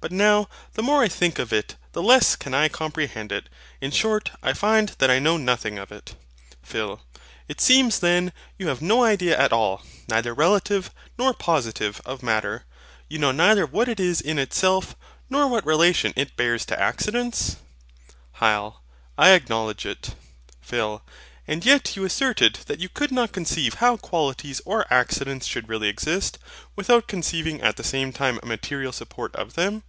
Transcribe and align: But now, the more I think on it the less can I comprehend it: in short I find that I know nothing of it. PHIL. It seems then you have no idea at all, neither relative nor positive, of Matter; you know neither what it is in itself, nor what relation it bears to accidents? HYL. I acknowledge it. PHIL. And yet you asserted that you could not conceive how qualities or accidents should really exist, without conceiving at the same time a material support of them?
But 0.00 0.12
now, 0.12 0.48
the 0.74 0.82
more 0.84 1.02
I 1.02 1.08
think 1.08 1.40
on 1.40 1.48
it 1.50 1.74
the 1.90 2.04
less 2.04 2.36
can 2.36 2.54
I 2.54 2.68
comprehend 2.68 3.32
it: 3.32 3.48
in 3.80 3.90
short 3.90 4.30
I 4.44 4.52
find 4.52 4.90
that 4.98 5.10
I 5.10 5.18
know 5.18 5.36
nothing 5.36 5.76
of 5.76 5.90
it. 5.90 6.14
PHIL. 6.62 7.00
It 7.48 7.60
seems 7.60 7.98
then 7.98 8.32
you 8.58 8.68
have 8.68 8.80
no 8.80 9.02
idea 9.02 9.36
at 9.36 9.52
all, 9.52 9.82
neither 10.06 10.32
relative 10.34 10.92
nor 11.18 11.34
positive, 11.34 12.00
of 12.06 12.22
Matter; 12.22 12.64
you 13.08 13.18
know 13.18 13.32
neither 13.32 13.66
what 13.66 13.88
it 13.88 13.98
is 13.98 14.20
in 14.20 14.38
itself, 14.38 14.94
nor 15.28 15.48
what 15.48 15.66
relation 15.66 16.12
it 16.14 16.36
bears 16.36 16.64
to 16.66 16.80
accidents? 16.80 17.56
HYL. 18.36 18.74
I 19.16 19.30
acknowledge 19.30 19.84
it. 19.84 20.14
PHIL. 20.60 21.02
And 21.50 21.64
yet 21.64 21.96
you 21.96 22.04
asserted 22.04 22.56
that 22.66 22.78
you 22.78 22.90
could 22.90 23.10
not 23.10 23.32
conceive 23.32 23.74
how 23.74 23.96
qualities 23.96 24.60
or 24.66 24.84
accidents 24.92 25.46
should 25.46 25.66
really 25.66 25.88
exist, 25.88 26.38
without 26.76 27.08
conceiving 27.08 27.62
at 27.62 27.76
the 27.78 27.82
same 27.84 28.12
time 28.12 28.38
a 28.42 28.46
material 28.46 28.92
support 28.92 29.34
of 29.34 29.54
them? 29.54 29.82